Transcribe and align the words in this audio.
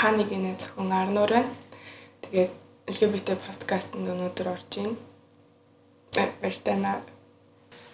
хаа 0.00 0.16
нэг 0.16 0.32
нэ 0.32 0.56
зөвхөн 0.56 0.88
Арнуур 0.96 1.28
байна. 1.28 1.52
Тэгээд 2.24 2.52
LGBT 2.88 3.36
подкастт 3.36 3.92
өнөөдөр 3.92 4.48
орж 4.48 4.72
ийн. 4.80 4.96
Баяртайна. 6.16 7.04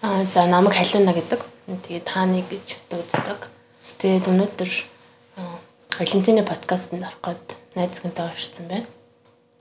Аа 0.07 0.23
за 0.31 0.47
намайг 0.47 0.79
халиуна 0.79 1.11
гэдэг. 1.11 1.43
Тэгээд 1.67 2.07
тааны 2.07 2.47
гэж 2.47 2.79
дууддаг. 2.87 3.51
Тэгээд 3.99 4.31
өнөөдөр 4.31 4.71
Валентины 5.99 6.47
подкастт 6.47 6.95
орох 6.95 7.19
гээд 7.27 7.47
найз 7.75 7.99
хүнтэй 7.99 8.23
орсон 8.31 8.71
байна. 8.71 8.87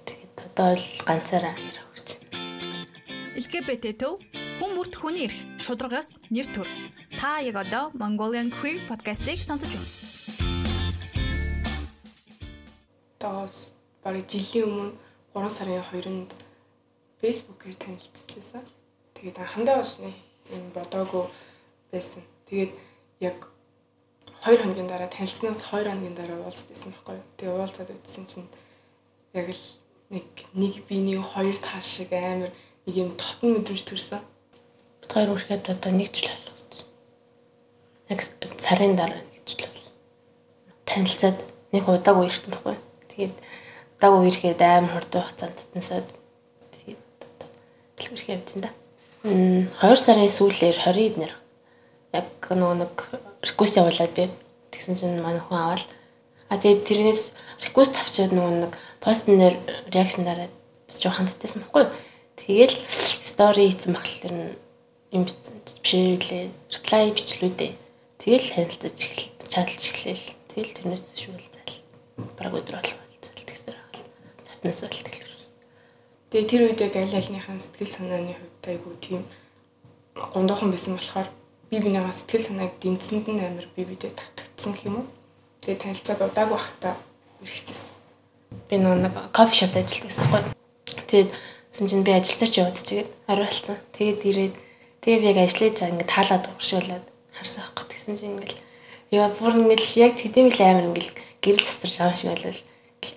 Тэгээд 0.06 0.38
одоо 0.46 0.78
л 0.78 0.86
ганцаараа 1.02 1.58
ярих 1.58 1.88
гэж 1.98 2.08
байна. 2.30 2.46
LGBT 3.42 3.86
төв 3.98 4.22
хүн 4.62 4.72
бүрт 4.78 4.94
хүний 4.94 5.26
эрх 5.26 5.40
шударгаас 5.58 6.14
нэр 6.30 6.46
төр. 6.54 6.70
Та 7.18 7.42
яг 7.42 7.58
одоо 7.58 7.90
Mongolian 7.98 8.54
Queer 8.54 8.86
podcast-ийг 8.86 9.42
сонсож 9.42 9.74
байна. 9.74 10.05
Таас 13.26 13.74
бараг 14.06 14.30
жилийн 14.30 14.70
өмнө 14.70 14.94
3 15.34 15.50
сарын 15.50 15.82
2-нд 15.82 16.30
Facebook-ээр 17.18 17.74
танилцчихсан. 17.82 18.62
Тэгээд 19.18 19.42
анхандаа 19.42 19.82
бол 19.82 19.96
нэг 20.06 20.16
юм 20.54 20.70
бодоогүй 20.78 21.26
байсан. 21.90 22.22
Тэгээд 22.46 22.78
яг 23.26 23.50
2 24.46 24.62
хоногийн 24.62 24.86
дараа 24.86 25.10
танилцсанаас 25.10 25.58
2 25.58 25.90
хоногийн 25.90 26.14
дараа 26.14 26.38
уулзсан 26.46 26.94
байхгүй 26.94 27.18
юу. 27.18 27.26
Тэгээд 27.42 27.58
уулзаад 27.58 27.90
үзсэн 27.98 28.26
чинь 28.30 28.48
яг 29.34 29.50
л 29.50 29.66
нэг 30.14 30.30
нэг 30.54 30.74
би 30.86 31.02
нэг 31.02 31.26
хоёр 31.26 31.58
тал 31.58 31.82
шиг 31.82 32.14
амар 32.14 32.54
нэг 32.86 32.94
юм 32.94 33.18
дотн 33.18 33.58
мэдрэмж 33.58 33.90
төрсөн. 33.90 34.22
Бид 35.02 35.10
хоёр 35.10 35.34
үргэлж 35.34 35.66
одоо 35.74 35.92
нэг 35.98 36.14
жил 36.14 36.30
болсон. 36.30 36.86
Яг 38.06 38.22
сарын 38.62 38.94
дараа 38.94 39.18
нэг 39.18 39.42
жил 39.50 39.66
бол. 39.66 39.90
Танилцаад 40.86 41.42
нэг 41.74 41.90
удаагүй 41.90 42.30
ирсэн 42.30 42.54
байхгүй 42.54 42.78
юу. 42.78 42.85
Тэгээд 43.16 43.36
удаагүй 43.96 44.28
ирэхэд 44.28 44.60
амар 44.60 44.92
хурдан 45.00 45.24
хугацаанд 45.24 45.56
татнасаад 45.56 46.08
тэгээд 46.76 47.00
одоо 47.24 47.48
дэлгэрэх 47.96 48.28
явдсан 48.36 48.60
да. 48.60 48.70
Мм 49.24 49.72
2 49.80 49.96
сарын 49.96 50.28
сүүлээр 50.28 50.78
20-д 50.84 51.16
нэр 51.24 51.34
яг 52.12 52.28
нөгөө 52.52 52.76
нэг 52.84 52.94
реквест 53.40 53.80
явуулаад 53.80 54.12
би 54.12 54.28
тэгсэн 54.76 55.00
чинь 55.00 55.24
манай 55.24 55.40
хүн 55.40 55.56
аваад 55.64 55.88
а 56.52 56.60
тэгээд 56.60 56.84
тэрнээс 56.84 57.22
реквест 57.64 57.96
авчиад 57.96 58.36
нөгөө 58.36 58.68
нэг 58.68 58.74
пост 59.00 59.32
нэр 59.32 59.56
реакшн 59.96 60.28
дараад 60.28 60.52
бас 60.92 61.00
жоо 61.00 61.16
хандтайсан 61.16 61.64
байхгүй 61.64 61.88
юу. 61.88 61.96
Тэгэл 62.36 62.76
стори 63.24 63.72
хийсэн 63.72 63.96
багтал 63.96 64.20
тэр 64.28 64.36
юм 65.16 65.24
бишээлээ 65.24 66.52
реплай 66.52 67.16
бичлүүдээ 67.16 67.72
тэгэл 68.20 68.52
танилцаж 68.52 69.00
эхэл 69.00 69.32
чадалж 69.48 69.84
эхлэв. 69.88 70.22
Тэгэл 70.52 70.76
тэрнээс 70.76 71.16
шүүлзэл. 71.16 71.80
Бараг 72.36 72.60
өдөр 72.60 72.76
болов 72.84 73.05
татнаас 74.66 74.82
болдог 74.82 75.14
л. 75.14 75.46
Тэгээ 76.32 76.50
тэр 76.50 76.62
үед 76.66 76.82
яг 76.82 76.96
аль 76.98 77.14
альныхаа 77.14 77.58
сэтгэл 77.62 77.94
санааны 77.94 78.34
хувьд 78.34 78.66
айгу 78.66 78.90
тийм 78.98 79.22
гондохон 80.16 80.74
байсан 80.74 80.98
болохоор 80.98 81.30
би 81.70 81.78
бинийгаа 81.80 82.12
сэтгэл 82.12 82.50
санааг 82.50 82.74
дэмцсэнд 82.82 83.28
нь 83.30 83.46
амар 83.46 83.68
би 83.78 83.86
бидээ 83.86 84.12
татагдсан 84.18 84.74
гэх 84.74 84.86
юм 84.90 84.96
уу. 85.06 85.08
Тэгээ 85.62 85.82
танилцаад 85.86 86.22
удаагүй 86.26 86.58
бахта 86.58 86.98
эргэжсэн. 87.46 87.94
Би 88.70 88.76
нэг 88.82 89.14
кофе 89.32 89.54
шопд 89.54 89.78
ажилладаг 89.78 90.10
гэсэн 90.10 90.26
байхгүй. 90.34 90.54
Тэгээд 91.06 91.30
сэн 91.70 91.86
чинь 91.86 92.06
би 92.06 92.12
ажилтаа 92.12 92.50
ч 92.50 92.56
яваад 92.58 92.82
чигээд 92.82 93.10
хариулсан. 93.30 93.78
Тэгээд 93.94 94.20
ирээд 94.26 94.56
тэгээ 95.06 95.22
би 95.22 95.28
яг 95.30 95.38
ажлыг 95.46 95.78
цаа 95.78 95.94
ингээд 95.94 96.10
таалаад 96.10 96.44
уршуулад 96.58 97.06
харсан 97.38 97.62
байхгүй. 97.62 97.86
Тэгсэн 97.86 98.18
чинь 98.18 98.34
ингээд 98.34 98.54
яа 99.14 99.30
бүр 99.30 99.54
ингээд 99.62 99.84
яг 99.94 100.14
тэдэм 100.18 100.50
л 100.50 100.62
амар 100.66 100.90
ингээд 100.90 101.14
гэрэл 101.44 101.62
цацраж 101.62 101.96
байгаа 102.02 102.18
шиг 102.18 102.30
байлаа 102.34 102.66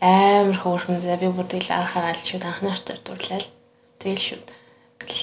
амар 0.00 0.58
хөөрхөн 0.62 1.02
би 1.02 1.28
бүр 1.32 1.46
тэгэл 1.50 1.74
анхаарал 1.74 2.22
шууд 2.22 2.44
анхнаар 2.46 2.80
зурдуулаад 2.82 3.46
тэгэл 3.98 4.26
шууд 4.28 4.48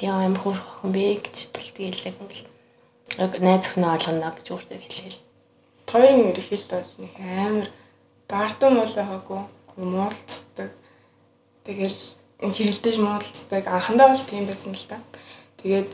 яа 0.04 0.26
амар 0.26 0.42
хөөрхөн 0.42 0.92
бэ 0.92 1.24
гэж 1.24 1.36
тэгэл 1.56 2.08
яг 2.12 2.18
яг 3.18 3.32
найз 3.40 3.70
өхнөө 3.70 3.92
олгоно 3.96 4.34
гэж 4.36 4.48
өөртөө 4.52 4.80
хэлээл. 4.82 5.20
Хоёрын 5.88 6.30
ерхийлт 6.34 6.70
бол 6.74 6.94
нэг 7.00 7.14
амар 7.22 7.68
дартан 8.28 8.74
мол 8.76 8.92
байгаагүй 8.92 9.42
муулцдаг. 9.78 10.72
Тэгэл 11.64 12.00
хэрэлдэж 12.42 12.96
муулцдаг. 13.00 13.64
Анхандаа 13.68 14.10
бол 14.10 14.26
тийм 14.28 14.46
байсан 14.50 14.74
л 14.74 14.90
та. 14.90 15.00
Тэгээд 15.62 15.90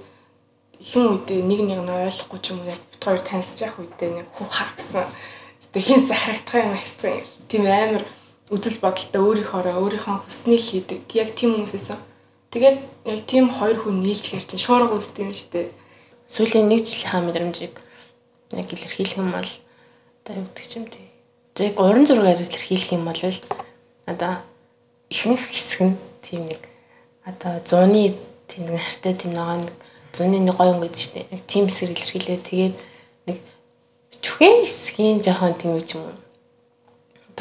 ихэн 0.79 1.05
үедээ 1.05 1.41
нэг 1.43 1.61
нэг 1.67 1.79
нь 1.83 1.91
ойлгохгүй 1.91 2.39
ч 2.41 2.55
юм 2.55 2.63
уу 2.63 2.71
яг 2.71 2.81
хоёр 2.97 3.21
танилцж 3.21 3.59
явах 3.61 3.83
үедээ 3.83 4.11
нэг 4.23 4.27
хуха 4.33 4.65
гэсэн. 4.73 5.05
Тэгээд 5.75 5.85
хин 5.85 6.01
захирагдах 6.07 6.57
юм 6.63 6.73
гэсэн. 6.73 7.13
Тийм 7.51 7.63
амар 7.67 8.03
үзэл 8.51 8.83
бодолтой 8.83 9.21
өөрийнхоороо 9.23 9.79
өөрийнхөө 9.79 10.27
хүснийг 10.27 10.59
хийдэг. 10.59 11.07
Яг 11.15 11.31
тийм 11.39 11.55
хүмүүсээс. 11.55 11.95
Тэгээд 12.51 12.77
яг 13.07 13.19
тийм 13.23 13.47
хоёр 13.47 13.79
хүн 13.79 14.03
нийлж 14.03 14.27
чинь 14.27 14.59
шуурга 14.59 14.99
үсдэг 14.99 15.23
юм 15.23 15.31
дээ. 15.31 15.71
Сүүлийн 16.27 16.67
нэг 16.67 16.83
жилийнхаа 16.83 17.23
мэдрэмжийг 17.23 17.79
яг 18.51 18.67
илэрхийлэх 18.67 19.23
юм 19.23 19.31
бол 19.31 19.47
одоо 19.47 20.35
юу 20.35 20.47
гэдэг 20.51 20.75
юм 20.75 20.85
те. 20.91 20.99
Яг 21.63 21.79
уран 21.79 22.03
зургаар 22.03 22.43
илэрхийлэх 22.43 22.91
юм 22.91 23.07
бол 23.07 23.21
одоо 24.11 24.43
ихэнх 25.07 25.47
хэсэг 25.47 25.79
нь 25.87 25.95
тийм 26.19 26.51
нэг 26.51 26.59
одоо 27.23 27.63
зуны 27.63 28.19
тийм 28.51 28.67
нэг 28.67 28.83
хартай 28.83 29.15
тийм 29.15 29.31
нэг 29.31 29.71
зуны 30.11 30.43
нэг 30.43 30.59
гоё 30.59 30.75
өнгөд 30.75 30.91
дээ. 30.91 31.31
Яг 31.31 31.41
тийм 31.47 31.71
хэсэг 31.71 31.95
илэрхийлээ. 31.95 32.39
Тэгээд 32.43 32.75
нэг 33.31 33.37
чүхэн 34.19 34.67
хэсгийн 34.67 35.23
жоохон 35.23 35.55
тийм 35.55 35.79
үуч 35.79 35.95
юм 35.95 36.03
уу 36.03 36.30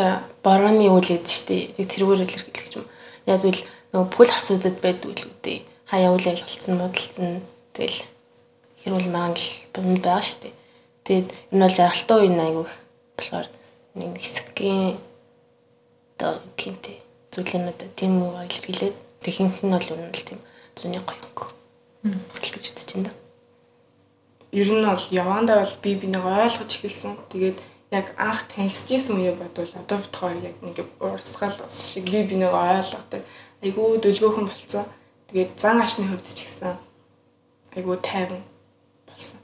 одоо 0.01 0.25
борооны 0.43 0.89
үйл 0.89 1.05
гэдэг 1.05 1.29
чинь 1.29 1.77
тэг 1.77 1.89
тэргээр 1.93 2.25
илэрхийлэх 2.25 2.77
юм. 2.81 2.89
Яг 3.29 3.45
үл 3.45 3.61
нөгөө 3.93 4.09
бүхэл 4.09 4.33
асуудад 4.33 4.77
байдаг 4.81 5.13
үлгүүдээ 5.13 5.59
хаяа 5.93 6.17
үйл 6.17 6.31
ойлголцсон 6.33 6.75
модалцсан 6.81 7.45
тэгэл 7.77 8.01
хэрүүл 8.81 9.09
мангал 9.13 9.49
бомд 9.77 10.01
байгаа 10.01 10.25
шүү 10.25 10.41
дээ. 10.41 10.55
Тэгээд 11.05 11.29
энэ 11.53 11.65
бол 11.69 11.77
жаргалтай 11.77 12.17
үе 12.17 12.31
айгүй 12.41 12.67
болохоор 13.21 13.49
нэг 14.01 14.11
хэсгийн 14.17 14.97
одоо 16.17 16.33
кинтэй 16.57 16.97
зүйлэнүүд 17.37 17.81
тийм 17.93 18.25
үгээр 18.25 18.49
илэрхийлээд 18.49 18.97
техник 19.21 19.61
нь 19.61 19.75
бол 19.77 19.89
үнэн 19.93 20.17
л 20.17 20.25
тийм 20.25 20.41
зуны 20.81 20.97
гоёнг. 21.05 21.39
гэж 22.41 22.65
үзэж 22.73 22.89
байна. 22.97 23.13
Ер 24.57 24.69
нь 24.73 24.81
бол 24.81 25.05
явандаа 25.13 25.61
бол 25.61 25.77
би 25.85 25.91
бинийг 25.95 26.25
ойлгож 26.25 26.73
эхэлсэн. 26.73 27.21
Тэгээд 27.29 27.59
яг 27.91 28.15
анх 28.17 28.47
танилцж 28.47 28.91
исэн 28.95 29.19
үе 29.19 29.33
бодвол 29.35 29.71
одоо 29.75 29.99
бит 29.99 30.15
хоёр 30.15 30.43
яг 30.45 30.57
нэг 30.63 30.87
урсгал 31.01 31.57
ус 31.67 31.91
шиг 31.91 32.05
би 32.07 32.23
бинийг 32.23 32.55
ойлгодог. 32.55 33.23
Айгуу 33.63 33.99
дөлгөөхөн 33.99 34.47
болцсон. 34.47 34.87
Тэгээд 35.29 35.59
зан 35.59 35.83
ашны 35.83 36.07
хувьд 36.07 36.27
ч 36.31 36.47
гэсэн 36.47 36.79
айгуу 37.75 37.99
тайван 37.99 38.43
болсон. 39.07 39.39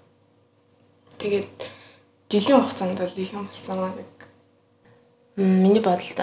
Тэгээд 1.18 1.58
жилийн 2.30 2.62
хугацаанд 2.62 2.98
бол 2.98 3.18
их 3.18 3.32
юм 3.34 3.50
болсон 3.50 3.82
яг 3.98 4.16
миний 5.36 5.82
бодолд 5.82 6.20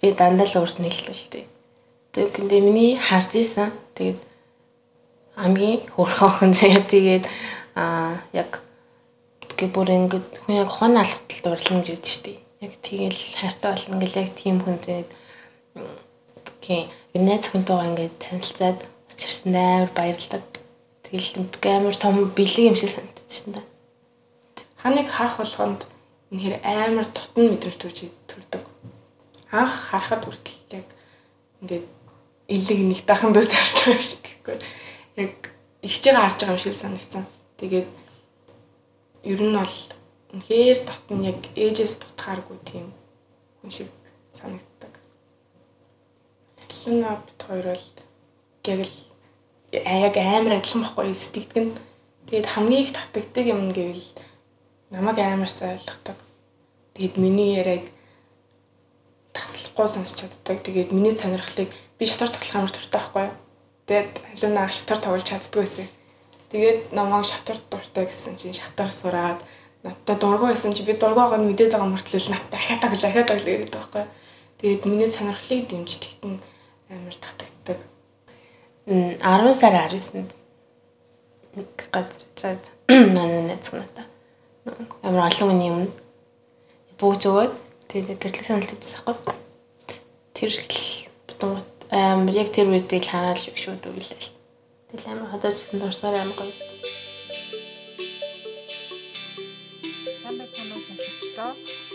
би 0.00 0.12
дандаа 0.12 0.46
л 0.46 0.62
урд 0.62 0.78
нэлтэл 0.78 1.10
л 1.10 1.28
дээ. 1.30 1.46
Тэгээд 2.12 2.32
근데 2.32 2.60
миний 2.60 2.96
харж 2.96 3.34
исэн. 3.34 3.74
Тэгээд 3.94 4.18
хамгийн 5.36 5.84
хөөрхөн 5.90 6.54
заяа 6.54 6.82
тэгээд 6.86 7.24
аа 7.74 8.22
яг 8.32 8.62
гэ 9.60 9.68
бүр 9.68 9.92
ингээд 9.92 10.40
хүн 10.40 10.56
яг 10.64 10.70
хон 10.72 10.96
алдтал 10.96 11.40
дурлан 11.44 11.84
гэж 11.84 12.00
үүдэж 12.00 12.08
штий. 12.08 12.38
Яг 12.64 12.72
тэгэл 12.80 13.20
хайртай 13.36 13.76
болно 13.76 13.94
ингээл 14.00 14.20
яг 14.24 14.30
тийм 14.32 14.56
хүнтэй 14.64 15.04
гэх 16.64 16.88
найз 17.20 17.44
хүнтэйгээ 17.52 17.88
ингээд 17.92 18.14
танилцаад 18.16 18.78
учирсан 19.12 19.52
амар 19.52 19.90
баярлалаа. 19.92 20.40
Тэгэл 21.04 21.44
амар 21.44 21.96
том 22.00 22.32
бэлэг 22.32 22.72
юм 22.72 22.76
шиг 22.76 22.88
санагдчихсан 22.88 23.52
да. 23.60 23.62
Ханыг 24.80 25.08
харах 25.12 25.36
болгонд 25.36 25.84
энэ 26.32 26.60
амар 26.64 27.04
тотон 27.04 27.52
мэдрэмж 27.52 27.76
төрж 27.76 27.98
төрдөг. 28.24 28.64
Анх 29.52 29.92
харахад 29.92 30.24
хүртэл 30.24 30.80
яг 30.80 30.88
ингээд 31.60 31.86
элэг 32.48 32.78
нэг 32.80 33.00
дахан 33.04 33.36
дэс 33.36 33.50
харж 33.50 33.76
байгаа 33.76 33.98
юм 33.98 34.06
шиг 34.08 34.22
гэхгүй. 34.24 34.56
Яг 35.20 35.32
ихчэйгээ 35.82 36.22
харж 36.22 36.38
байгаа 36.40 36.56
юм 36.56 36.62
шиг 36.62 36.76
санагдсан. 36.78 37.24
Тэгээд 37.58 37.88
ер 39.24 39.40
нь 39.42 39.56
бол 39.56 39.76
үнэхээр 40.32 40.78
татн 40.86 41.20
яг 41.26 41.40
ээжээс 41.58 42.00
тутахааргүй 42.00 42.58
тийм 42.64 42.86
хүн 43.60 43.70
шиг 43.70 43.90
санагддаг. 44.32 44.92
Адилхан 46.62 47.20
бит 47.26 47.40
хоёр 47.42 47.66
бол 47.74 47.86
яг 48.64 48.80
л 48.86 48.96
яг 49.72 50.14
амар 50.16 50.56
адилхан 50.56 50.82
байхгүй 50.82 51.14
сэтгэдэг 51.14 51.64
нь 51.64 51.74
тэгээд 52.26 52.46
хамгийн 52.46 52.82
их 52.84 52.92
татагддаг 52.96 53.46
юм 53.46 53.70
гэвэл 53.74 54.06
намайг 54.90 55.18
амар 55.18 55.50
сайн 55.50 55.78
ойлгодог. 55.78 56.18
Тэгээд 56.94 57.14
миний 57.16 57.54
яриаг 57.60 57.84
таслахгүй 59.32 59.88
сонсч 59.88 60.20
чаддаг. 60.20 60.62
Тэгээд 60.62 60.90
миний 60.92 61.14
сонирхлыг 61.14 61.70
би 61.98 62.04
шатар 62.06 62.30
тоглох 62.30 62.56
амар 62.56 62.72
туртай 62.74 63.00
байхгүй? 63.00 63.26
Тэгээд 63.86 64.10
халуун 64.34 64.54
наах 64.54 64.72
шатар 64.74 64.98
тоглож 64.98 65.24
чаддгүй 65.26 65.62
байсан. 65.62 65.88
Тэгээд 66.50 66.90
намайг 66.90 67.24
шатар 67.24 67.58
дуртай 67.70 68.10
гэсэн 68.10 68.34
чинь 68.34 68.58
шатар 68.58 68.90
сураад 68.90 69.38
надтай 69.86 70.16
дургу 70.18 70.50
байсан 70.50 70.74
чи 70.74 70.82
би 70.82 70.92
дургу 70.98 71.22
байгааг 71.22 71.40
нь 71.40 71.48
мэдээд 71.50 71.72
байгаа 71.78 71.94
мөртлөө 71.94 72.30
надтай 72.34 72.58
ахаад 72.58 72.80
таглаа 72.82 73.10
ахаад 73.10 73.28
таглаа 73.30 73.54
гэдэг 73.54 73.70
байхгүй. 73.70 74.04
Тэгээд 74.58 74.82
миний 74.90 75.06
сонирхлыг 75.06 75.70
дэмждэгт 75.70 76.22
нь 76.26 76.42
амар 76.90 77.16
татагддаг. 77.22 77.78
10 78.90 79.54
сарын 79.54 79.86
19-нд 79.94 80.30
газар 81.94 82.22
зад 82.36 82.62
манай 82.88 83.42
найз 83.46 83.70
надаа 83.70 84.06
амар 85.02 85.30
олон 85.30 85.48
хүний 85.54 85.70
өмнө 85.70 85.90
бууж 86.98 87.22
өгөөд 87.30 87.52
тэгээд 87.88 88.20
гэрлэг 88.20 88.44
санал 88.46 88.66
тавьсан 88.66 89.00
байхгүй. 89.06 89.36
Тэр 90.34 90.50
их 90.50 91.08
бутангууд 91.26 91.68
амар 91.90 92.34
яг 92.34 92.50
тэр 92.50 92.68
үед 92.74 92.90
л 92.90 93.06
хараал 93.06 93.38
шууд 93.38 93.86
үйлээл. 93.86 94.39
Тэгэл 94.90 95.22
амар 95.22 95.30
хадаж 95.30 95.62
ирсэн 95.62 95.78
дурсаар 95.78 96.18
амар 96.18 96.34
гоё. 96.34 96.54
Сайн 100.18 100.34
байцгаана 100.34 100.74
уу 100.74 100.82
сонсогчдоо. 100.82 101.50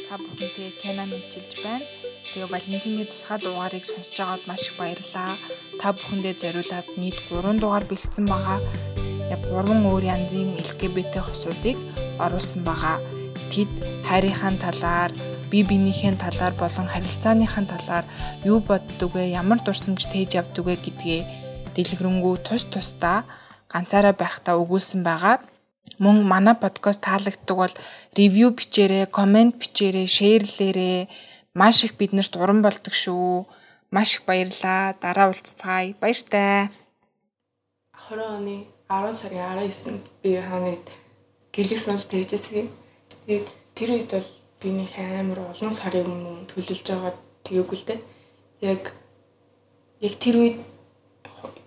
Та 0.07 0.15
бүхэнтэй 0.15 0.71
Кена 0.79 1.03
мэдчилж 1.03 1.59
байна. 1.59 1.83
Тэгээ 2.31 2.47
Валентины 2.47 3.03
тусгай 3.03 3.43
дугаарыг 3.43 3.83
сонсож 3.83 4.15
байгаад 4.15 4.47
маш 4.47 4.63
их 4.71 4.79
баярлалаа. 4.79 5.35
Та 5.75 5.91
бүхэндээ 5.91 6.39
зориулаад 6.39 6.87
нийт 6.95 7.19
3 7.27 7.59
дугаар 7.59 7.83
бэлдсэн 7.83 8.25
байгаа. 8.31 8.63
Яг 9.27 9.41
3 9.43 9.75
өөр 9.91 10.03
янзын 10.15 10.55
LGBT 10.55 11.19
хосуудыг 11.19 11.75
оруулсан 12.23 12.63
байгаа. 12.63 13.03
Тэд 13.51 13.71
хайрынхаа 14.07 14.55
талаар, 14.55 15.11
бие 15.51 15.67
биенийхээ 15.67 16.15
талаар 16.15 16.55
болон 16.55 16.87
харилцааныхаа 16.87 17.67
талаар 17.67 18.05
юу 18.47 18.63
боддог 18.63 19.11
вэ? 19.19 19.35
Ямар 19.35 19.59
дурсамж 19.59 20.07
тээж 20.07 20.39
явдаг 20.39 20.63
вэ 20.63 20.79
гэдгээ 20.79 21.21
дэлгэрэнгүй 21.75 22.35
тус 22.47 22.63
тусдаа 22.71 23.27
ганцаараа 23.71 24.15
байхдаа 24.15 24.55
өгүүлсэн 24.61 25.01
байгаа. 25.03 25.43
Мөн 25.99 26.23
манай 26.31 26.55
подкаст 26.55 27.01
таалагддаг 27.03 27.57
бол 27.59 27.75
ревю 28.17 28.51
бичээрэй, 28.57 29.05
комент 29.07 29.55
бичээрэй, 29.61 30.07
шеэрлээрэй. 30.07 31.07
Маш 31.59 31.83
их 31.83 31.93
биднэрт 31.99 32.35
уран 32.35 32.59
болдог 32.63 32.93
шүү. 32.93 33.47
Маш 33.91 34.15
их 34.15 34.21
баярлаа. 34.27 34.95
Дараа 34.99 35.27
уулзцаая. 35.31 35.95
Баяртай. 36.01 36.69
20 38.09 38.19
оны 38.37 38.55
10 38.89 39.13
сарын 39.19 39.43
19-нд 39.59 40.05
би 40.21 40.29
хаанад 40.39 40.85
гэрлэх 41.53 41.79
санал 41.79 42.03
тавьжсэн. 42.03 42.67
Тэгээд 43.25 43.47
тэр 43.75 43.89
үед 43.95 44.11
бол 44.11 44.29
би 44.59 44.69
нэг 44.71 44.91
амар 44.99 45.39
олон 45.51 45.71
сарын 45.71 46.11
өмнө 46.11 46.47
төлөлж 46.51 46.87
байгаа 46.91 47.13
дээ. 47.47 47.99
Яг 48.61 48.91
яг 50.01 50.13
тэр 50.19 50.35
үед 50.43 50.57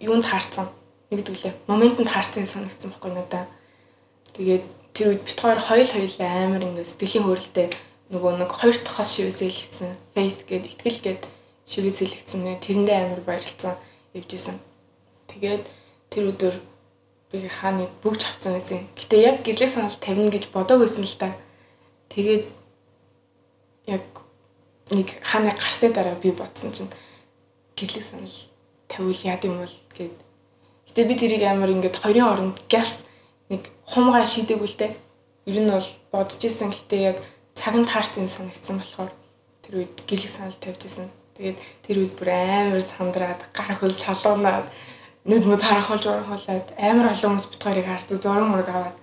юунд 0.00 0.24
хаарсан 0.24 0.68
нэгдүглээ. 1.10 1.54
Моментод 1.66 2.08
хаарсан 2.08 2.46
санагдсан 2.46 2.92
байхгүй 2.92 3.12
надаа. 3.12 3.46
Тэгээд 4.36 4.64
тэр 4.92 5.06
үед 5.14 5.22
бит 5.24 5.38
хоёр 5.40 5.60
хоёул 5.60 5.88
хоёул 5.88 6.16
амар 6.20 6.62
ингэ 6.62 6.84
сэтгэлийн 6.84 7.26
хөрөлтэй 7.26 7.68
нөгөө 8.12 8.32
нэг 8.40 8.50
хоёр 8.52 8.76
дахь 8.76 8.96
хос 9.00 9.16
шивээсээ 9.16 9.50
хэлсэн. 9.52 9.90
Faith 10.14 10.40
гээд 10.48 10.64
итгэл 10.68 11.00
гээд 11.04 11.22
шивээсээ 11.68 12.08
хэлсэн. 12.08 12.60
Тэрэндээ 12.60 12.96
амар 12.96 13.20
баярлцсан 13.24 13.76
явжсэн. 14.16 14.56
Тэгээд 15.28 15.64
тэр 16.08 16.24
өдөр 16.32 16.54
би 17.32 17.48
хааны 17.48 17.88
бүгж 18.00 18.20
авцсан 18.24 18.56
байсан. 18.56 18.88
Гэтэ 18.96 19.16
яг 19.20 19.36
гэрлэх 19.44 19.68
санал 19.68 19.96
тавина 20.00 20.32
гэж 20.32 20.48
бодоагүйсэн 20.48 21.04
л 21.04 21.16
та. 21.20 21.36
Тэгээд 22.08 22.44
яг 23.92 24.04
нэг 24.88 25.08
хааны 25.20 25.52
гарсны 25.52 25.92
дараа 25.92 26.16
би 26.16 26.32
бодсон 26.32 26.72
чинь 26.72 26.88
гэрлэх 27.76 28.04
санал 28.08 28.47
тавиул 28.88 29.20
яад 29.24 29.44
юм 29.44 29.62
бол 29.62 29.76
гэд. 29.94 30.16
Гэтэ 30.88 31.02
би 31.04 31.14
тэрийг 31.14 31.44
амар 31.44 31.70
ингээд 31.70 32.00
хоёрын 32.02 32.28
оронд 32.32 32.56
гяс 32.68 33.04
нэг 33.52 33.68
хумгаа 33.84 34.24
шийдэггүй 34.26 34.68
л 34.68 34.80
дээ. 34.80 34.92
Ер 35.46 35.58
нь 35.62 35.70
бол 35.70 35.90
бодож 36.12 36.40
исэн 36.40 36.72
гэтээ 36.72 37.02
яг 37.14 37.18
цагт 37.54 37.86
таарсан 37.86 38.24
юм 38.24 38.28
санагдсан 38.28 38.76
болохоор 38.80 39.12
тэр 39.62 39.74
үед 39.84 39.94
гэрлэх 40.08 40.32
санал 40.32 40.58
тавьж 40.58 40.82
исэн. 40.88 41.08
Тэгээд 41.36 41.58
тэр 41.86 41.96
үед 42.02 42.12
бүр 42.16 42.28
амар 42.32 42.80
сандраад 42.82 43.40
гар 43.52 43.72
хөл 43.78 43.94
салуунаад 43.94 44.66
нүд 45.28 45.44
мөд 45.44 45.62
харахуулж 45.62 46.04
урахуулаад 46.08 46.66
амар 46.80 47.12
олон 47.12 47.36
хүмүүс 47.36 47.46
бит 47.52 47.62
хоёрыг 47.62 47.86
хардаг 47.86 48.18
зураг 48.22 48.48
мураг 48.48 48.68
аваад 48.72 48.98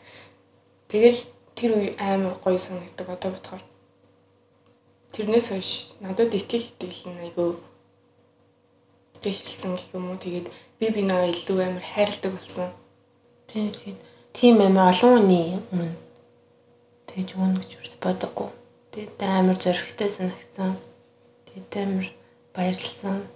тэгэл 0.90 1.22
тэр 1.54 1.72
үе 1.78 1.90
амар 2.02 2.34
гоё 2.42 2.58
санагддаг 2.58 3.08
одоо 3.14 3.30
бодохоор 3.32 3.64
тэрнээс 5.14 5.48
хойш 5.54 5.70
надад 6.02 6.34
итгэх 6.34 6.74
итгэл 6.74 7.14
нь 7.14 7.24
айгүй 7.30 7.56
дэвшилсэн 9.26 9.74
гэх 9.76 9.90
юм 9.98 10.14
уу? 10.14 10.22
Тэгээд 10.22 10.48
би 10.80 10.86
бинаа 10.94 11.26
илүү 11.34 11.58
амар 11.66 11.86
хайрладаг 11.94 12.32
болсон. 12.38 12.70
Тийм 13.50 13.74
тийм 13.74 13.96
тийм 14.38 14.56
амар 14.62 14.94
олон 14.94 15.12
хүний 15.18 15.58
өмнө 15.74 15.98
тэгж 17.10 17.30
өгнө 17.34 17.60
гэж 17.60 17.70
юу 17.74 17.86
бодоггүй 18.06 18.50
тэгээд 18.94 19.20
амар 19.26 19.58
зөрөгтэй 19.58 20.10
санагдсан. 20.10 20.78
Тэгээд 21.50 21.74
амар 21.84 22.08
баярлсан. 22.56 23.28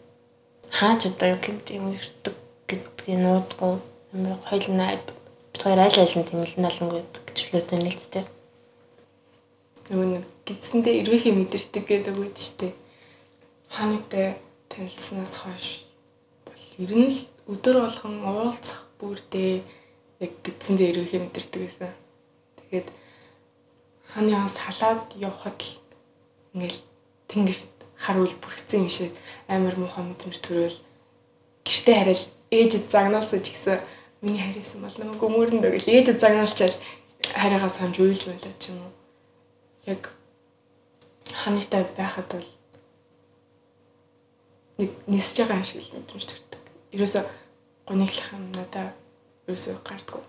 Хаач 0.69 1.01
одоо 1.09 1.27
юу 1.33 1.39
гэдэг 1.41 1.75
юм 1.75 1.87
ирдэг 1.97 2.35
гэдгийг 2.69 3.19
нуудгүй 3.19 3.73
амар 4.13 4.37
хойлнаа 4.47 4.95
хоёр 5.59 5.79
аль 5.79 5.99
аль 5.99 6.15
нь 6.15 6.27
тэмэлэн 6.29 6.69
алангүй 6.69 7.01
гэчлөөтэй 7.27 7.79
нэлттэй. 7.83 8.25
Нөгөө 9.89 10.07
нэг 10.13 10.23
гидсэндээ 10.47 10.99
эрвэхий 11.03 11.33
мэдэрдэг 11.35 11.83
гэдэг 11.83 12.15
үг 12.15 12.37
шүү 12.37 12.55
дээ. 12.59 12.73
Хаанатай 13.75 14.39
танилцсанаас 14.69 15.33
хойш 15.41 15.67
бол 16.45 16.63
ер 16.77 16.91
нь 16.95 17.09
л 17.09 17.19
өдөр 17.51 17.75
болгон 17.83 18.15
уулзах 18.23 18.85
бүрдээ 18.99 19.65
яг 20.23 20.31
гидсэндээ 20.45 20.89
эрвэхий 20.91 21.19
мэдэрдэг 21.21 21.61
гэсэн. 21.65 21.91
Тэгээд 22.57 22.87
хаанаас 24.13 24.55
халаад 24.57 25.03
явхад 25.17 25.59
л 25.59 25.73
ингээл 26.53 26.79
тэнгэрт 27.29 27.73
харуул 27.97 28.33
бүрхсэн 28.41 28.85
юм 28.85 28.89
шиг 28.89 29.11
амар 29.47 29.75
муухай 29.77 30.03
мэдрэмж 30.03 30.37
төрөөл 30.41 30.77
гэртээ 31.67 31.95
хараад 31.99 32.21
ээжэд 32.49 32.85
загнуулсан 32.89 33.41
ч 33.43 33.47
гэсэн 33.53 33.79
миний 34.21 34.41
харьяасан 34.41 34.81
бол 34.81 34.95
намайг 34.97 35.21
өмөрөнд 35.21 35.67
өгөл 35.67 35.93
ээжэд 35.93 36.19
загнуулчаал 36.19 36.77
харьяагаа 37.41 37.69
самж 37.69 37.95
уйлж 37.99 38.23
байлаа 38.25 38.53
ч 38.59 38.63
юм 38.71 38.79
уу. 38.83 38.93
Яг 39.85 40.01
ханаатай 41.31 41.83
байхад 41.97 42.27
бол 42.33 42.47
нэг 44.79 44.95
нисэж 45.11 45.43
байгаа 45.43 45.59
юм 45.59 45.67
шиг 45.67 45.83
л 45.83 45.91
мэдрэмж 45.99 46.23
төрдөг. 46.23 46.63
Ерөөсө 46.95 47.27
гониглах 47.83 48.31
юм 48.31 48.45
надаа 48.55 48.95
ерөөсө 49.43 49.75
гардггүй. 49.83 50.23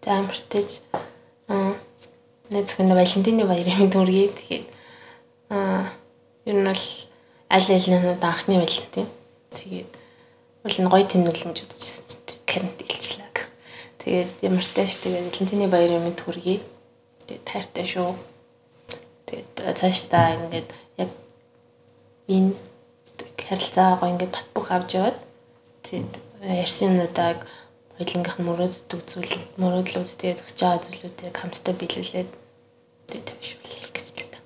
За 0.00 0.16
амартэйж 0.16 0.80
аа 1.52 1.76
нэг 2.48 2.64
зөвхөн 2.64 2.96
Валентины 2.96 3.44
баярын 3.44 3.92
төргий 3.92 4.32
тэгээд 4.32 4.66
аа 5.52 5.92
ер 6.48 6.56
нь 6.56 6.64
бол 6.64 6.84
аль 7.52 7.68
аль 7.68 7.88
нь 7.92 8.00
анхны 8.00 8.56
Валентин. 8.56 9.06
Тэгээд 9.52 9.90
бол 10.64 10.76
н 10.80 10.88
гоё 10.88 11.04
тэмдэглэн 11.04 11.52
гэж 11.52 11.68
бодчихсон. 11.68 12.16
Карент 12.48 12.80
илчлээ. 12.80 13.28
Тэгээд 14.00 14.40
ямар 14.40 14.64
тааш 14.64 14.96
тэгээд 15.04 15.28
Валентины 15.28 15.68
баярын 15.68 16.08
мэд 16.08 16.24
хүргэе. 16.24 16.64
Тэгээд 17.28 17.44
тайртай 17.44 17.84
шүү. 17.84 18.16
Тэгээд 19.28 19.76
цаашдаа 19.76 20.32
ингээд 20.40 20.68
яг 20.96 21.12
энэ 22.24 22.56
харилцаагаа 23.50 24.14
ингээд 24.14 24.30
бат 24.30 24.48
бөх 24.54 24.70
авч 24.70 24.94
яваад 24.94 25.18
тэгээд 25.82 26.12
ярьсан 26.62 26.94
юмнуудаа 26.94 27.42
хоёлынгийнх 27.98 28.38
нь 28.38 28.46
мөрөөддөг 28.46 29.00
зүйл 29.10 29.34
мөрөөдлүүд 29.58 30.10
тэгээд 30.22 30.40
хүсэж 30.46 30.60
байгаа 30.62 30.84
зүйлүүдийг 30.86 31.34
хамтдаа 31.34 31.74
биелүүлээд 31.74 32.30
тэгээд 33.10 33.26
тавьшуул 33.26 33.90
гэж 33.90 34.06
л 34.14 34.30
та. 34.30 34.38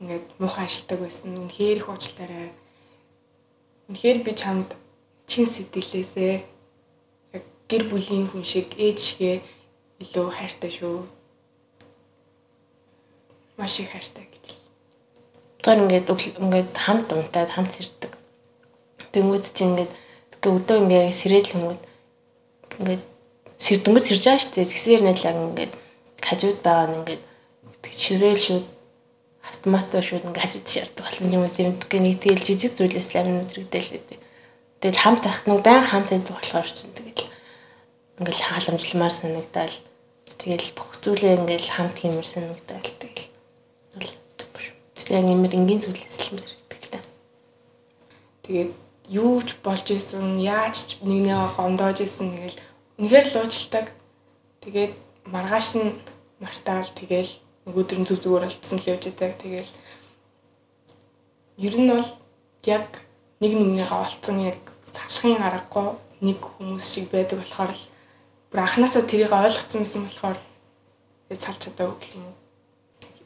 Ингээд 0.00 0.26
муухай 0.40 0.64
ажилтдаг 0.64 0.98
байсан. 1.04 1.36
Үнэхээр 1.44 1.78
их 1.78 1.88
уучлаарай. 1.92 2.50
Үнэхээр 3.92 4.18
би 4.24 4.32
чамд 4.32 4.68
чин 5.28 5.44
сэтгэлээсээ 5.44 6.34
яг 7.36 7.44
гэр 7.68 7.84
бүлийн 7.92 8.32
хүн 8.32 8.48
шиг 8.48 8.72
ээжгээ 8.80 9.44
илүү 10.02 10.26
хайртай 10.32 10.72
шүү. 10.72 11.04
Маш 13.60 13.76
их 13.78 13.92
хайртай 13.92 14.24
гэж. 14.32 14.63
Тэр 15.64 15.80
ингээд 15.80 16.12
ингээд 16.12 16.70
хамт 16.76 17.08
унтаад 17.16 17.50
хамт 17.56 17.72
сэрдэг. 17.72 18.12
Тэнгүүд 19.16 19.44
чи 19.56 19.64
ингээд 19.64 19.92
өдөө 20.44 20.76
ингээд 20.84 21.16
сэрэл 21.16 21.48
хүмүүд 21.56 21.82
ингээд 22.84 23.02
сэрдэнгөс 23.64 24.04
сэрж 24.12 24.24
байгаа 24.28 24.52
дээ. 24.52 24.68
Тэгсээр 24.68 25.02
нэтлэг 25.08 25.36
ингээд 25.40 25.72
хажууд 26.20 26.58
байгаа 26.60 26.86
нь 26.92 26.96
ингээд 27.00 27.22
ширээл 27.96 28.44
шүүд 28.44 28.66
автоматаа 29.48 30.02
шүүд 30.04 30.28
ингээд 30.28 30.44
хажууд 30.44 30.68
шаарддаг 30.68 31.04
болсон 31.04 31.32
юм 31.32 31.48
тийм 31.48 31.72
нэг 31.80 32.18
тэгэл 32.20 32.44
жижиг 32.44 32.72
зүйлээс 32.76 33.08
л 33.16 33.20
амин 33.24 33.48
өдрөгдөл 33.48 33.88
гэдэг. 33.88 34.18
Тэгэл 34.84 35.00
хамт 35.00 35.22
байх 35.24 35.40
нь 35.48 35.64
баян 35.64 35.88
хамт 35.88 36.12
байдаг 36.12 36.34
болохоор 36.36 36.68
ч 36.68 36.84
тэгэл 36.92 37.24
ингээл 38.20 38.42
халамжламар 38.52 39.14
санагдал. 39.16 39.76
Тэгэл 40.36 40.76
бүх 40.76 41.00
зүйлээ 41.00 41.40
ингээл 41.40 41.72
хамт 41.72 41.96
хиймэр 42.04 42.28
санагдал 42.28 42.84
Тэгээ 45.04 45.20
яг 45.20 45.28
юмэр 45.36 45.52
энгийн 45.52 45.80
зүйлээс 45.84 46.16
л 46.16 46.40
мэдэрдэг 46.40 46.80
л 46.80 46.92
та. 46.96 47.00
Тэгээд 48.48 48.70
юу 49.12 49.44
ч 49.44 49.52
болж 49.60 49.84
исэн, 49.92 50.40
яаж 50.40 50.76
ч 50.88 50.90
нэг 51.04 51.28
нэгэ 51.28 51.60
гомдоож 51.60 52.00
исэн 52.00 52.32
тэгэл 52.32 52.56
үнэхээр 52.96 53.26
л 53.28 53.38
уучлалтаг. 53.44 53.86
Тэгээд 54.64 54.92
маргааш 55.28 55.68
нь 55.76 55.92
мартаал 56.40 56.88
тэгэл 56.96 57.32
нөгөөдөр 57.68 57.98
нь 58.00 58.08
зүг 58.08 58.18
зүгээр 58.24 58.48
болцсон 58.48 58.78
л 58.80 58.88
явж 58.88 59.02
байдаг. 59.12 59.32
Тэгэл 59.44 59.70
ер 61.60 61.74
нь 61.76 61.90
бол 61.92 62.10
яг 62.64 62.88
нэг 63.44 63.52
нэгнийгээ 63.60 63.92
олцсон 63.92 64.40
яг 64.40 64.58
салахын 64.88 65.44
аргагүй 65.44 66.00
нэг 66.24 66.40
хүмүүс 66.40 66.84
шиг 66.88 67.12
байдаг 67.12 67.44
болохоор 67.44 67.72
л 67.76 67.84
бүр 68.48 68.60
анханасаа 68.64 69.04
тэрийг 69.04 69.32
ойлгоцсон 69.36 69.84
байсан 69.84 70.02
болохоор 70.08 70.38
салж 71.28 71.60
чадаагүй 71.60 72.16
юм 72.16 72.43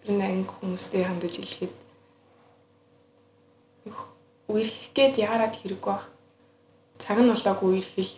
нь 0.06 0.22
анги 0.22 0.52
хүмүүстэй 0.54 1.02
хандаж 1.04 1.34
хэлэхэд 1.40 1.74
үерхэх 4.48 4.88
гээд 4.94 5.14
яарад 5.18 5.54
хэрэг 5.56 5.82
баг. 5.84 6.02
Цаг 7.02 7.18
нь 7.20 7.30
болоогүй 7.32 7.68
үерхэл 7.82 8.12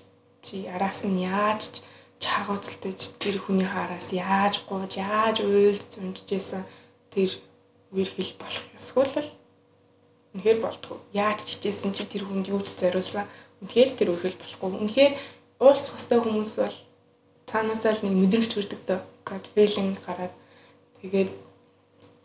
чи 0.45 0.67
араас 0.71 1.03
нь 1.05 1.25
яаж 1.27 1.61
ч 1.73 1.75
чаргууцалтай 2.23 2.93
тэр 3.23 3.37
хүний 3.43 3.67
хараас 3.67 4.13
яаж 4.13 4.63
гууж 4.69 4.93
яаж 5.01 5.43
уйлж 5.43 5.83
зунжижсэн 5.91 6.65
тэр 7.11 7.31
үерхэл 7.91 8.33
болох 8.39 8.65
ёсгүй 8.79 9.05
л 9.09 9.31
үнэхээр 10.35 10.59
болтгоо. 10.63 10.99
Яаж 11.13 11.43
чижсэн 11.43 11.91
чи 11.91 12.07
тэр 12.07 12.25
хүнд 12.31 12.47
юу 12.55 12.63
ч 12.63 12.79
зориулсан. 12.79 13.27
Үнэхээр 13.61 13.91
тэр 13.99 14.09
үерхэл 14.15 14.39
болохгүй. 14.39 14.69
Үнэхээр 14.79 15.13
уулзах 15.59 15.99
хэвээр 15.99 16.23
хүмүүс 16.23 16.53
бол 16.63 16.79
цаанаасаа 17.51 17.93
л 17.99 18.05
нэг 18.07 18.15
мэдрэмж 18.15 18.49
төрдөг 18.55 18.81
дөө. 18.87 19.01
God 19.27 19.45
feeling 19.53 19.99
гараад 20.07 20.35
тэгээд 21.03 21.50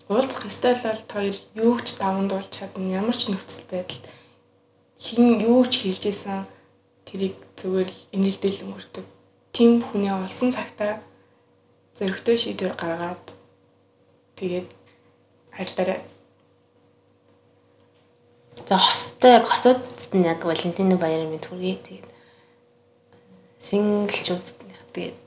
уулзах 0.09 0.45
хэвээр 0.45 0.77
бол 0.85 1.03
хоёр 1.09 1.35
юу 1.55 1.75
ч 1.81 1.97
даван 1.97 2.27
дуулж 2.29 2.49
чадна. 2.53 2.93
Ямар 3.01 3.17
ч 3.17 3.29
нөхцөл 3.29 3.65
байдалд 3.69 4.05
хин 5.01 5.41
юу 5.41 5.65
ч 5.65 5.85
хэлж 5.85 6.03
исэн 6.13 6.45
тэрийг 7.09 7.35
зүгээр 7.57 7.89
л 7.89 7.99
инээлдэл 8.13 8.65
өнгөрдөг. 8.69 9.05
Тим 9.55 9.81
хүний 9.81 10.13
олсон 10.13 10.53
цагтаа 10.53 11.01
зөрөгтэй 11.97 12.37
шийдвэр 12.37 12.77
гаргаад 12.77 13.25
тэгээд 14.37 14.69
хайрлаарай. 15.55 16.01
За 18.67 18.77
хостой 18.77 19.39
госуудад 19.41 20.11
нь 20.13 20.25
яг 20.25 20.45
Валентины 20.45 20.97
баярын 20.97 21.31
мэд 21.33 21.45
хүргэе. 21.49 21.81
Тэгээд 21.81 22.07
синглчүүд 23.61 24.45
тэгээд 24.93 25.17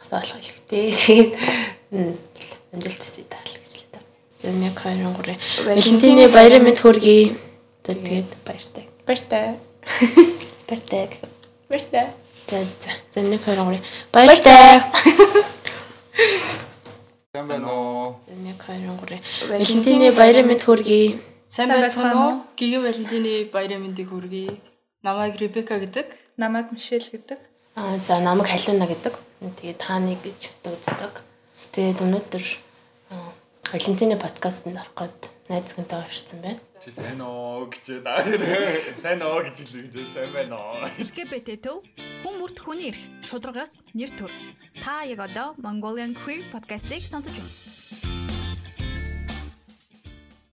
хосоо 0.00 0.18
болох 0.20 0.36
хэрэгтэй. 0.40 0.86
Тэгээд 1.90 2.54
амжилт 2.72 3.02
хүсье 3.04 3.24
таал. 3.28 3.59
За 4.40 4.48
1 4.48 4.72
2 4.72 5.14
3 5.22 5.36
Валентины 5.66 6.28
баярын 6.28 6.64
мэд 6.64 6.78
хүргэе. 6.80 7.36
За 7.84 7.92
тэгээд 7.92 8.30
баяртай. 8.46 8.88
Баяртай. 9.06 9.56
Баяртай. 10.68 11.20
Баяртай. 11.68 12.06
За 12.48 12.58
за. 12.64 12.90
За 13.14 13.20
1 13.20 13.38
2 13.38 13.44
3 13.44 13.80
баяртай. 14.12 14.80
Сайн 17.32 17.46
байна 17.46 17.68
уу? 17.68 18.16
За 18.26 18.32
1 18.34 18.56
2 18.56 19.06
3 19.06 19.20
Валентины 19.50 20.12
баярын 20.12 20.46
мэд 20.48 20.62
хүргэе. 20.64 21.20
Сайн 21.46 21.68
байцгаана 21.68 22.26
уу? 22.26 22.42
Гигэ 22.56 22.80
Валентины 22.80 23.44
баярын 23.52 23.82
мэндийг 23.84 24.08
хүргэе. 24.08 24.56
Намайг 25.02 25.36
Ребека 25.36 25.78
гэдэг. 25.78 26.06
Намайг 26.36 26.72
Мишель 26.72 27.08
гэдэг. 27.12 27.38
Аа 27.76 27.98
за 28.06 28.20
намайг 28.20 28.48
халиуна 28.48 28.86
гэдэг. 28.86 29.14
Тэгээд 29.60 29.78
тааны 29.78 30.16
гэж 30.16 30.50
дууддаг. 30.64 31.22
Тэгээд 31.72 32.00
өнөөдөр 32.02 32.44
аа, 33.10 33.32
Валентины 33.70 34.18
подкастт 34.18 34.66
орох 34.66 34.90
гээд 34.98 35.30
найз 35.46 35.70
хүнтэй 35.78 36.02
орсон 36.02 36.42
байна. 36.42 36.58
Чи 36.82 36.90
сайн 36.90 37.22
уу 37.22 37.70
гэж 37.70 38.02
даа. 38.02 38.26
Сайн 39.02 39.22
уу 39.22 39.46
гэж 39.46 39.62
хэлээ 39.62 39.94
гэж 39.94 40.10
сайн 40.10 40.30
байна 40.34 40.58
уу? 40.58 40.90
LGBT 40.98 41.54
төв 41.62 41.78
хүн 42.26 42.34
бүрт 42.42 42.58
хүний 42.58 42.90
эрх 42.90 42.98
шударгаас 43.22 43.78
нэр 43.94 44.10
төр. 44.18 44.34
Та 44.82 45.06
яг 45.06 45.22
одоо 45.22 45.54
Mongolian 45.62 46.18
Queer 46.18 46.50
podcast-ийг 46.50 47.06
сонсож 47.06 47.38
байна. 47.38 47.54